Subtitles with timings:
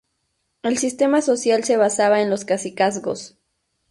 [0.63, 3.37] El sistema social se basaba en los cacicazgos.